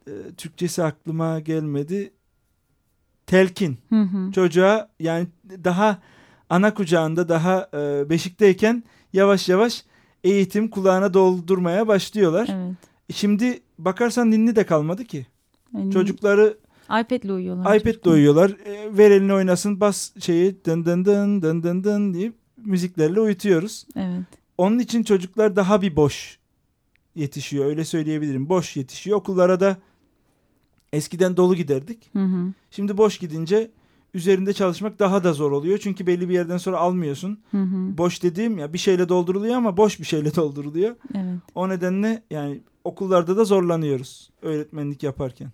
e, 0.07 0.11
Türkçesi 0.37 0.83
aklıma 0.83 1.39
gelmedi. 1.39 2.11
Telkin 3.27 3.77
Hı 3.89 4.01
hı. 4.01 4.31
çocuğa 4.31 4.89
yani 4.99 5.27
daha 5.63 6.01
ana 6.49 6.73
kucağında 6.73 7.29
daha 7.29 7.69
e, 7.73 8.09
beşikteyken 8.09 8.83
yavaş 9.13 9.49
yavaş 9.49 9.83
eğitim 10.23 10.69
kulağına 10.69 11.13
doldurmaya 11.13 11.87
başlıyorlar. 11.87 12.49
Evet. 12.51 12.75
Şimdi 13.13 13.59
bakarsan 13.77 14.31
ninni 14.31 14.55
de 14.55 14.65
kalmadı 14.65 15.03
ki. 15.05 15.25
Yani 15.77 15.91
Çocukları 15.93 16.57
iPad'le 16.85 17.29
uyuyorlar. 17.29 17.75
iPad'le 17.75 18.05
uyuyorlar. 18.11 18.49
E, 18.49 18.97
ver 18.97 19.11
elini 19.11 19.33
oynasın 19.33 19.79
bas 19.79 20.11
şeyi 20.19 20.65
dın 20.65 20.85
dın 20.85 21.05
dın 21.05 21.41
dın 21.41 21.63
dın 21.63 21.83
dın 21.83 22.13
diye 22.13 22.31
müziklerle 22.57 23.19
uyutuyoruz. 23.19 23.85
Evet. 23.95 24.38
Onun 24.59 24.79
için 24.79 25.03
çocuklar 25.03 25.55
daha 25.55 25.81
bir 25.81 25.95
boş 25.95 26.39
yetişiyor 27.15 27.65
öyle 27.65 27.85
söyleyebilirim. 27.85 28.49
Boş 28.49 28.77
yetişiyor. 28.77 29.17
Okullara 29.17 29.59
da 29.59 29.77
eskiden 30.93 31.37
dolu 31.37 31.55
giderdik. 31.55 32.09
Hı 32.13 32.23
hı. 32.23 32.53
Şimdi 32.71 32.97
boş 32.97 33.17
gidince 33.17 33.71
üzerinde 34.13 34.53
çalışmak 34.53 34.99
daha 34.99 35.23
da 35.23 35.33
zor 35.33 35.51
oluyor. 35.51 35.77
Çünkü 35.77 36.07
belli 36.07 36.29
bir 36.29 36.33
yerden 36.33 36.57
sonra 36.57 36.77
almıyorsun. 36.77 37.39
Hı 37.51 37.57
hı. 37.57 37.97
Boş 37.97 38.23
dediğim 38.23 38.57
ya 38.57 38.73
bir 38.73 38.77
şeyle 38.77 39.09
dolduruluyor 39.09 39.55
ama 39.55 39.77
boş 39.77 39.99
bir 39.99 40.05
şeyle 40.05 40.35
dolduruluyor. 40.35 40.95
Evet. 41.15 41.39
O 41.55 41.69
nedenle 41.69 42.23
yani 42.31 42.61
okullarda 42.83 43.37
da 43.37 43.43
zorlanıyoruz 43.43 44.29
öğretmenlik 44.41 45.03
yaparken. 45.03 45.51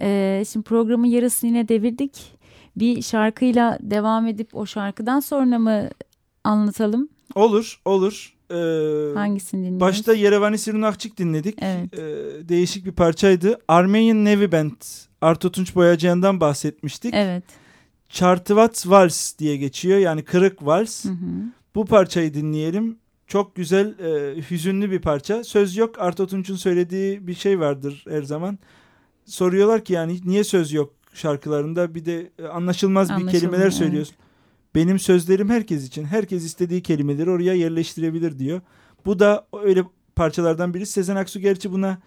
Ee, 0.00 0.44
şimdi 0.48 0.64
programın 0.64 1.06
yarısını 1.06 1.50
yine 1.50 1.68
devirdik. 1.68 2.32
Bir 2.76 3.02
şarkıyla 3.02 3.78
devam 3.80 4.26
edip 4.26 4.56
o 4.56 4.66
şarkıdan 4.66 5.20
sonra 5.20 5.58
mı 5.58 5.90
anlatalım? 6.44 7.08
Olur, 7.34 7.80
olur. 7.84 8.36
Ee, 8.50 9.14
Hangisini 9.14 9.60
dinliyoruz? 9.60 9.80
başta 9.80 10.14
Yerevani 10.14 10.58
Sirunakçık 10.58 11.18
dinledik. 11.18 11.58
Evet. 11.62 11.98
Ee, 11.98 12.48
değişik 12.48 12.86
bir 12.86 12.92
parçaydı. 12.92 13.58
Armenian 13.68 14.24
Navy 14.24 14.52
Band, 14.52 14.82
Arto 15.20 15.52
Tunç 15.52 15.74
Boyacıyan'dan 15.74 16.40
bahsetmiştik. 16.40 17.14
Evet. 17.14 17.44
Çartıvat 18.08 18.88
Vals 18.88 19.38
diye 19.38 19.56
geçiyor. 19.56 19.98
Yani 19.98 20.24
kırık 20.24 20.66
vals. 20.66 21.04
Hı 21.04 21.08
hı. 21.08 21.14
Bu 21.74 21.84
parçayı 21.84 22.34
dinleyelim. 22.34 22.98
Çok 23.26 23.54
güzel, 23.56 23.98
e, 23.98 24.40
hüzünlü 24.50 24.90
bir 24.90 25.00
parça. 25.00 25.44
Söz 25.44 25.76
yok. 25.76 25.98
Arto 25.98 26.26
Tunç'un 26.26 26.56
söylediği 26.56 27.26
bir 27.26 27.34
şey 27.34 27.60
vardır 27.60 28.04
her 28.08 28.22
zaman. 28.22 28.58
Soruyorlar 29.24 29.84
ki 29.84 29.92
yani 29.92 30.20
niye 30.24 30.44
söz 30.44 30.72
yok 30.72 30.94
şarkılarında? 31.14 31.94
Bir 31.94 32.04
de 32.04 32.30
e, 32.38 32.44
anlaşılmaz 32.44 33.18
bir 33.18 33.26
kelimeler 33.26 33.62
evet. 33.62 33.74
söylüyorsun. 33.74 34.16
Benim 34.76 34.98
sözlerim 34.98 35.50
herkes 35.50 35.86
için. 35.86 36.04
Herkes 36.04 36.44
istediği 36.44 36.82
kelimeleri 36.82 37.30
oraya 37.30 37.54
yerleştirebilir 37.54 38.38
diyor. 38.38 38.60
Bu 39.06 39.18
da 39.18 39.46
öyle 39.64 39.84
parçalardan 40.16 40.74
biri. 40.74 40.86
Sezen 40.86 41.16
Aksu 41.16 41.40
gerçi 41.40 41.72
buna 41.72 41.98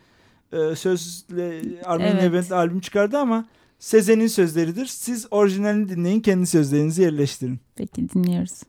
e, 0.52 0.76
sözle 0.76 1.62
Armin 1.86 2.06
Evet. 2.06 2.24
Levent 2.24 2.52
albüm 2.52 2.80
çıkardı 2.80 3.18
ama 3.18 3.46
Sezen'in 3.80 4.28
sözleridir. 4.28 4.86
Siz 4.86 5.28
orijinalini 5.32 5.90
dinleyin, 5.90 6.20
kendi 6.20 6.48
sözlerinizi 6.48 7.02
yerleştirin. 7.02 7.60
Peki 7.76 8.10
dinliyoruz. 8.10 8.62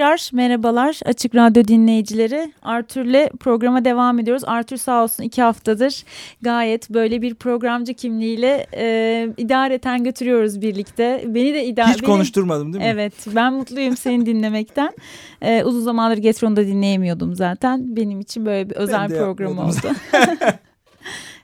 Tekrar 0.00 0.30
merhabalar 0.32 1.00
Açık 1.04 1.34
Radyo 1.34 1.64
dinleyicileri. 1.64 2.52
Arthur'le 2.62 3.28
programa 3.40 3.84
devam 3.84 4.18
ediyoruz. 4.18 4.42
Arthur 4.46 4.76
sağ 4.76 5.02
olsun 5.02 5.22
iki 5.22 5.42
haftadır 5.42 6.04
gayet 6.42 6.90
böyle 6.90 7.22
bir 7.22 7.34
programcı 7.34 7.94
kimliğiyle 7.94 8.66
e, 8.74 9.28
idareten 9.36 10.04
götürüyoruz 10.04 10.60
birlikte. 10.60 11.24
Beni 11.26 11.54
de 11.54 11.64
idare... 11.64 11.92
Hiç 11.92 12.02
konuşturmadım 12.02 12.72
değil 12.72 12.84
mi? 12.84 12.90
Evet 12.90 13.14
ben 13.34 13.52
mutluyum 13.52 13.96
seni 13.96 14.26
dinlemekten. 14.26 14.92
E, 15.42 15.64
uzun 15.64 15.80
zamandır 15.80 16.18
Getron'da 16.18 16.66
dinleyemiyordum 16.66 17.34
zaten. 17.34 17.96
Benim 17.96 18.20
için 18.20 18.46
böyle 18.46 18.70
bir 18.70 18.76
özel 18.76 19.08
program 19.08 19.58
oldu. 19.58 19.76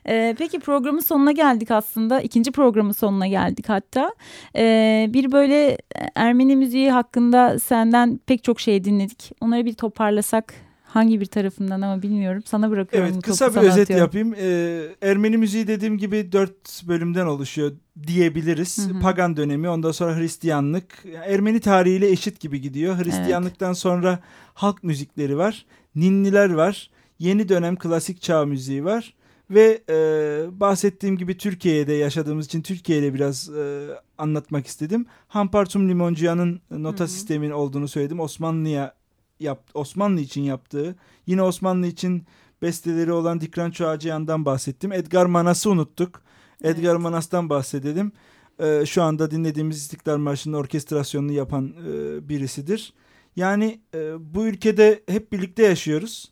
Ee, 0.09 0.35
peki 0.37 0.59
programın 0.59 0.99
sonuna 0.99 1.31
geldik 1.31 1.71
aslında. 1.71 2.21
İkinci 2.21 2.51
programın 2.51 2.91
sonuna 2.91 3.27
geldik 3.27 3.69
hatta. 3.69 4.13
Ee, 4.55 5.09
bir 5.13 5.31
böyle 5.31 5.77
Ermeni 6.15 6.55
müziği 6.55 6.91
hakkında 6.91 7.59
senden 7.59 8.19
pek 8.25 8.43
çok 8.43 8.59
şey 8.59 8.83
dinledik. 8.83 9.31
Onları 9.41 9.65
bir 9.65 9.73
toparlasak 9.73 10.53
hangi 10.83 11.21
bir 11.21 11.25
tarafından 11.25 11.81
ama 11.81 12.01
bilmiyorum. 12.01 12.43
Sana 12.45 12.71
bırakıyorum. 12.71 13.09
Evet 13.13 13.23
kısa 13.23 13.51
bir 13.51 13.57
özet 13.57 13.79
atıyorum. 13.79 14.03
yapayım. 14.03 14.35
Ee, 14.39 15.09
Ermeni 15.09 15.37
müziği 15.37 15.67
dediğim 15.67 15.97
gibi 15.97 16.31
dört 16.31 16.83
bölümden 16.87 17.25
oluşuyor 17.25 17.71
diyebiliriz. 18.07 18.89
Hı 18.89 18.93
hı. 18.93 18.99
Pagan 18.99 19.37
dönemi 19.37 19.69
ondan 19.69 19.91
sonra 19.91 20.17
Hristiyanlık. 20.17 21.05
Ermeni 21.25 21.59
tarihiyle 21.59 22.09
eşit 22.09 22.39
gibi 22.39 22.61
gidiyor. 22.61 22.97
Hristiyanlıktan 22.97 23.67
evet. 23.67 23.77
sonra 23.77 24.19
halk 24.53 24.83
müzikleri 24.83 25.37
var. 25.37 25.65
Ninniler 25.95 26.53
var. 26.53 26.89
Yeni 27.19 27.49
dönem 27.49 27.75
klasik 27.75 28.21
çağ 28.21 28.45
müziği 28.45 28.85
var. 28.85 29.13
Ve 29.49 29.83
e, 29.89 30.59
bahsettiğim 30.59 31.17
gibi 31.17 31.37
Türkiye'de 31.37 31.93
yaşadığımız 31.93 32.45
için 32.45 32.61
Türkiye'yle 32.61 33.13
biraz 33.13 33.49
e, 33.49 33.87
anlatmak 34.17 34.67
istedim. 34.67 35.05
Hampartum 35.27 35.89
Limoncuyan'ın 35.89 36.61
nota 36.71 37.03
Hı-hı. 37.03 37.11
sistemin 37.11 37.51
olduğunu 37.51 37.87
söyledim. 37.87 38.19
Osmanlı'ya 38.19 38.95
yap, 39.39 39.63
Osmanlı 39.73 40.21
için 40.21 40.41
yaptığı, 40.41 40.95
yine 41.27 41.41
Osmanlı 41.41 41.87
için 41.87 42.23
besteleri 42.61 43.11
olan 43.11 43.41
Dikran 43.41 43.71
Çoğacıyan'dan 43.71 44.45
bahsettim. 44.45 44.91
Edgar 44.91 45.25
Manas'ı 45.25 45.69
unuttuk. 45.69 46.21
Evet. 46.63 46.79
Edgar 46.79 46.95
Manas'tan 46.95 47.49
bahsedelim. 47.49 48.11
E, 48.59 48.85
şu 48.85 49.03
anda 49.03 49.31
dinlediğimiz 49.31 49.77
İstiklal 49.77 50.17
Marşı'nın 50.17 50.57
orkestrasyonunu 50.57 51.31
yapan 51.31 51.73
e, 51.87 52.29
birisidir. 52.29 52.93
Yani 53.35 53.81
e, 53.93 54.33
bu 54.35 54.47
ülkede 54.47 55.03
hep 55.07 55.31
birlikte 55.31 55.63
yaşıyoruz 55.63 56.31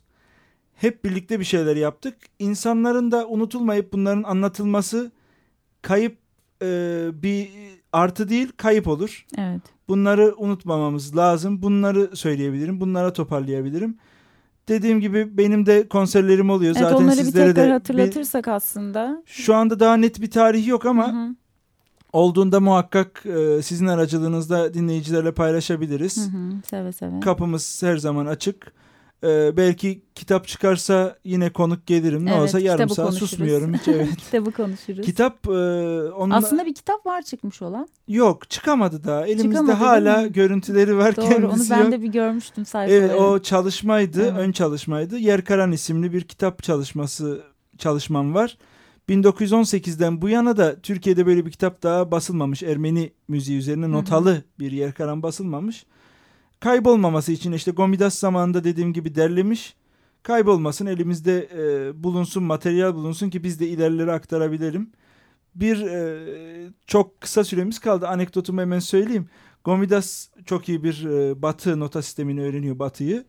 hep 0.76 1.04
birlikte 1.04 1.40
bir 1.40 1.44
şeyler 1.44 1.76
yaptık. 1.76 2.16
İnsanların 2.38 3.10
da 3.10 3.26
unutulmayıp 3.26 3.92
bunların 3.92 4.22
anlatılması 4.22 5.10
kayıp 5.82 6.18
e, 6.62 6.66
bir 7.22 7.48
artı 7.92 8.28
değil 8.28 8.52
kayıp 8.56 8.88
olur. 8.88 9.26
Evet. 9.38 9.62
Bunları 9.88 10.34
unutmamamız 10.36 11.16
lazım. 11.16 11.62
Bunları 11.62 12.16
söyleyebilirim. 12.16 12.80
Bunlara 12.80 13.12
toparlayabilirim. 13.12 13.98
Dediğim 14.68 15.00
gibi 15.00 15.38
benim 15.38 15.66
de 15.66 15.88
konserlerim 15.88 16.50
oluyor. 16.50 16.74
Evet, 16.76 16.88
Zaten 16.88 17.04
onları 17.04 17.16
sizlere 17.16 17.48
bir 17.48 17.54
tekrar 17.54 17.68
de 17.68 17.72
hatırlatırsak 17.72 18.46
bir, 18.46 18.50
aslında. 18.50 19.22
Şu 19.26 19.54
anda 19.54 19.80
daha 19.80 19.96
net 19.96 20.20
bir 20.20 20.30
tarih 20.30 20.66
yok 20.66 20.86
ama 20.86 21.12
hı 21.12 21.16
hı. 21.16 21.34
olduğunda 22.12 22.60
muhakkak 22.60 23.26
e, 23.26 23.62
sizin 23.62 23.86
aracılığınızda 23.86 24.74
dinleyicilerle 24.74 25.32
paylaşabiliriz. 25.32 26.16
Hı 26.16 26.38
hı, 26.38 26.52
seve 26.66 26.92
seve. 26.92 27.20
Kapımız 27.20 27.82
her 27.82 27.96
zaman 27.96 28.26
açık. 28.26 28.72
Ee, 29.24 29.56
belki 29.56 30.02
kitap 30.14 30.48
çıkarsa 30.48 31.18
yine 31.24 31.52
konuk 31.52 31.86
gelirim. 31.86 32.24
Ne 32.24 32.30
evet, 32.30 32.42
olsa 32.42 32.60
yarım 32.60 32.88
saat 32.88 33.06
konuşuruz. 33.06 33.30
susmuyorum 33.30 33.74
hiç. 33.74 33.88
Evet. 33.88 34.16
kitabı 34.18 34.52
konuşuruz. 34.52 35.06
Kitap 35.06 35.46
e, 35.46 35.50
onunla... 36.12 36.36
Aslında 36.36 36.66
bir 36.66 36.74
kitap 36.74 37.06
var 37.06 37.22
çıkmış 37.22 37.62
olan. 37.62 37.88
Yok 38.08 38.50
çıkamadı 38.50 39.04
daha. 39.04 39.26
Elimizde 39.26 39.48
Çıkamadı, 39.48 39.72
hala 39.72 40.26
görüntüleri 40.26 40.96
var 40.96 41.16
Doğru, 41.16 41.28
kendisi 41.28 41.46
onu 41.46 41.78
ben 41.78 41.84
yok. 41.84 41.92
de 41.92 42.02
bir 42.02 42.08
görmüştüm 42.08 42.66
sayfaları. 42.66 42.98
Evet 42.98 43.20
o 43.20 43.38
çalışmaydı. 43.38 44.22
Evet. 44.22 44.38
Ön 44.38 44.52
çalışmaydı. 44.52 45.18
Yerkaran 45.18 45.72
isimli 45.72 46.12
bir 46.12 46.22
kitap 46.22 46.62
çalışması 46.62 47.42
çalışmam 47.78 48.34
var. 48.34 48.58
1918'den 49.08 50.22
bu 50.22 50.28
yana 50.28 50.56
da 50.56 50.80
Türkiye'de 50.80 51.26
böyle 51.26 51.46
bir 51.46 51.50
kitap 51.50 51.82
daha 51.82 52.10
basılmamış. 52.10 52.62
Ermeni 52.62 53.12
müziği 53.28 53.58
üzerine 53.58 53.90
notalı 53.90 54.30
Hı-hı. 54.30 54.42
bir 54.58 54.72
Yerkaran 54.72 55.22
basılmamış 55.22 55.86
kaybolmaması 56.66 57.32
için 57.32 57.52
işte 57.52 57.70
Gomidas 57.70 58.18
zamanında 58.18 58.64
dediğim 58.64 58.92
gibi 58.92 59.14
derlemiş. 59.14 59.76
Kaybolmasın 60.22 60.86
elimizde 60.86 61.48
e, 61.54 62.02
bulunsun 62.04 62.42
materyal 62.42 62.94
bulunsun 62.94 63.30
ki 63.30 63.44
biz 63.44 63.60
de 63.60 63.68
ilerlere 63.68 64.12
aktarabilirim. 64.12 64.90
Bir 65.54 65.80
e, 65.80 66.70
çok 66.86 67.20
kısa 67.20 67.44
süremiz 67.44 67.78
kaldı. 67.78 68.08
Anekdotumu 68.08 68.60
hemen 68.60 68.78
söyleyeyim. 68.78 69.28
Gomidas 69.64 70.28
çok 70.46 70.68
iyi 70.68 70.84
bir 70.84 71.04
e, 71.04 71.42
batı 71.42 71.80
nota 71.80 72.02
sistemini 72.02 72.42
öğreniyor 72.42 72.78
batıyı. 72.78 73.24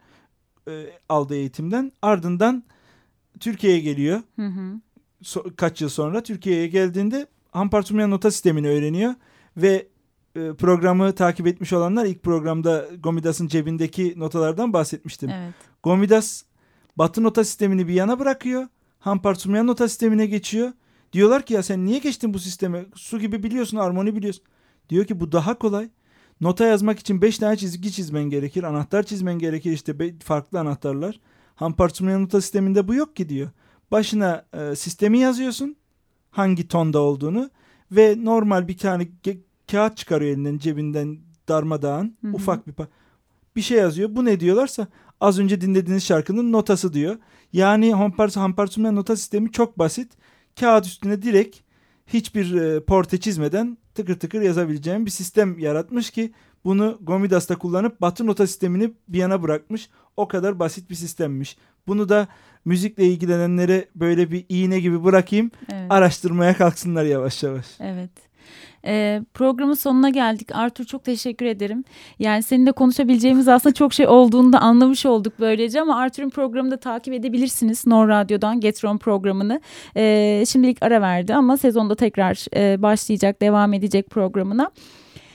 E, 0.68 0.86
aldığı 1.10 1.36
eğitimden. 1.36 1.92
Ardından 2.02 2.64
Türkiye'ye 3.40 3.80
geliyor. 3.80 4.22
Hı 4.36 4.48
hı. 4.48 4.82
So, 5.22 5.44
kaç 5.56 5.82
yıl 5.82 5.90
sonra 5.90 6.24
Türkiye'ye 6.24 6.68
geldiğinde 6.68 7.28
Hampartumyan 7.52 8.12
nota 8.12 8.32
sistemini 8.32 8.68
öğreniyor. 8.68 9.14
Ve 9.58 9.88
programı 10.58 11.16
takip 11.16 11.48
etmiş 11.48 11.74
olanlar 11.74 12.06
ilk 12.06 12.24
programda 12.24 12.86
Gomidas'ın 13.04 13.48
cebindeki 13.48 14.14
notalardan 14.18 14.74
bahsetmiştim. 14.74 15.30
Evet. 15.30 15.54
Gomidas 15.84 16.44
batı 16.98 17.24
nota 17.24 17.44
sistemini 17.44 17.88
bir 17.88 17.94
yana 17.94 18.20
bırakıyor. 18.20 18.68
Hampartsumyan 19.00 19.68
nota 19.68 19.88
sistemine 19.88 20.26
geçiyor. 20.26 20.72
Diyorlar 21.14 21.46
ki 21.46 21.54
ya 21.54 21.64
sen 21.64 21.86
niye 21.86 22.00
geçtin 22.00 22.34
bu 22.34 22.40
sisteme? 22.40 22.86
Su 22.96 23.20
gibi 23.20 23.44
biliyorsun, 23.44 23.78
armoni 23.78 24.16
biliyorsun. 24.16 24.44
Diyor 24.90 25.06
ki 25.06 25.20
bu 25.20 25.32
daha 25.32 25.58
kolay. 25.58 25.90
Nota 26.42 26.66
yazmak 26.66 27.00
için 27.00 27.22
beş 27.22 27.38
tane 27.38 27.58
çizgi 27.58 27.92
çizmen 27.92 28.24
gerekir. 28.24 28.64
Anahtar 28.64 29.04
çizmen 29.04 29.40
gerekir 29.40 29.72
işte 29.72 29.96
farklı 30.24 30.60
anahtarlar. 30.60 31.20
Hampartsumyan 31.56 32.24
nota 32.24 32.42
sisteminde 32.42 32.88
bu 32.88 32.96
yok 32.96 33.16
ki 33.16 33.30
diyor. 33.30 33.50
Başına 33.92 34.46
e, 34.54 34.76
sistemi 34.76 35.20
yazıyorsun. 35.20 35.76
Hangi 36.32 36.68
tonda 36.68 37.00
olduğunu 37.00 37.50
ve 37.92 38.16
normal 38.24 38.68
bir 38.68 38.78
tane 38.78 39.08
kağıt 39.72 39.98
çıkarıyor 39.98 40.32
elinden 40.32 40.58
cebinden 40.58 41.18
darmadağın 41.50 42.18
hı 42.22 42.28
hı. 42.28 42.34
ufak 42.34 42.68
bir 42.68 42.74
bir 43.56 43.62
şey 43.62 43.78
yazıyor. 43.78 44.10
Bu 44.16 44.26
ne 44.26 44.40
diyorlarsa 44.40 44.88
az 45.22 45.40
önce 45.40 45.62
dinlediğiniz 45.62 46.04
şarkının 46.04 46.52
notası 46.52 46.94
diyor. 46.94 47.18
Yani 47.54 47.94
Hamparsumen 48.36 48.96
nota 48.96 49.16
sistemi 49.16 49.52
çok 49.52 49.80
basit. 49.80 50.12
Kağıt 50.60 50.86
üstüne 50.86 51.22
direkt 51.22 51.58
hiçbir 52.08 52.56
e, 52.56 52.80
porte 52.84 53.20
çizmeden 53.20 53.78
tıkır 53.96 54.20
tıkır 54.20 54.42
yazabileceğim 54.42 55.06
bir 55.06 55.12
sistem 55.12 55.60
yaratmış 55.60 56.12
ki 56.12 56.34
bunu 56.66 56.98
Gomidas'ta 57.02 57.58
kullanıp 57.58 58.02
Batı 58.02 58.28
nota 58.28 58.48
sistemini 58.48 58.94
bir 59.08 59.18
yana 59.18 59.44
bırakmış. 59.44 59.90
O 60.18 60.28
kadar 60.28 60.60
basit 60.60 60.90
bir 60.90 60.96
sistemmiş. 60.96 61.58
Bunu 61.88 62.10
da 62.10 62.28
müzikle 62.66 63.06
ilgilenenlere 63.06 63.88
böyle 63.96 64.32
bir 64.32 64.46
iğne 64.50 64.80
gibi 64.80 65.04
bırakayım. 65.04 65.52
Evet. 65.72 65.92
Araştırmaya 65.92 66.58
kalksınlar 66.58 67.04
yavaş 67.04 67.44
yavaş. 67.44 67.66
Evet. 67.80 68.27
E, 68.88 69.22
programın 69.34 69.74
sonuna 69.74 70.10
geldik. 70.10 70.56
Artur 70.56 70.86
çok 70.86 71.04
teşekkür 71.04 71.46
ederim. 71.46 71.84
Yani 72.20 72.44
seninle 72.44 72.72
konuşabileceğimiz 72.72 73.48
aslında 73.48 73.74
çok 73.74 73.94
şey 73.94 74.08
olduğunu 74.08 74.54
da 74.54 74.60
anlamış 74.60 75.06
olduk 75.06 75.34
böylece 75.40 75.82
ama 75.82 75.96
Artur'un 75.96 76.30
programını 76.30 76.72
da 76.72 76.78
takip 76.78 77.14
edebilirsiniz. 77.14 77.88
Nor 77.88 78.08
Radyo'dan 78.08 78.60
Getron 78.60 78.98
programını. 78.98 79.62
E, 79.98 80.44
şimdilik 80.48 80.84
ara 80.84 81.02
verdi 81.02 81.36
ama 81.36 81.58
sezonda 81.58 81.96
tekrar 81.96 82.56
e, 82.56 82.82
başlayacak, 82.82 83.42
devam 83.42 83.74
edecek 83.74 84.10
programına. 84.10 84.72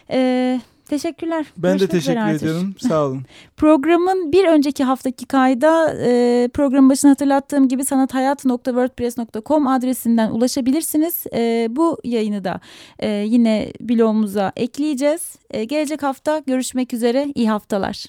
Evet. 0.08 0.71
Teşekkürler. 0.92 1.46
Ben 1.57 1.78
Görüşmek 1.78 1.90
de 1.90 1.98
teşekkür 1.98 2.28
ediyorum. 2.28 2.74
Sağ 2.88 3.05
olun. 3.07 3.22
Programın 3.57 4.33
bir 4.33 4.44
önceki 4.44 4.85
haftaki 4.85 5.26
kayda 5.26 5.94
e, 6.00 6.48
programın 6.55 6.90
başına 6.90 7.11
hatırlattığım 7.11 7.68
gibi 7.68 7.85
sanathayat.wordpress.com 7.85 9.66
adresinden 9.66 10.31
ulaşabilirsiniz. 10.31 11.24
E, 11.35 11.68
bu 11.70 11.98
yayını 12.05 12.44
da 12.44 12.61
e, 12.98 13.09
yine 13.09 13.72
blogumuza 13.81 14.52
ekleyeceğiz. 14.57 15.37
E, 15.50 15.64
gelecek 15.64 16.02
hafta 16.02 16.38
görüşmek 16.38 16.94
üzere. 16.94 17.33
İyi 17.35 17.50
haftalar. 17.50 18.05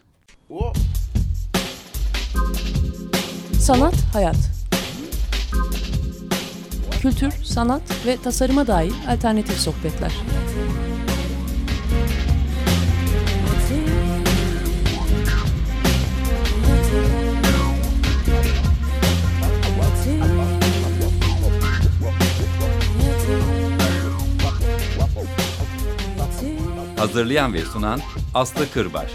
Sanat, 3.60 3.96
hayat. 4.14 4.38
Kültür, 7.02 7.32
sanat 7.44 8.06
ve 8.06 8.18
tasarıma 8.18 8.68
dair 8.68 8.94
alternatif 9.10 9.58
sohbetler. 9.58 10.12
Hazırlayan 27.04 27.54
ve 27.54 27.62
sunan 27.62 28.00
Aslı 28.34 28.72
Kırbaş. 28.74 29.12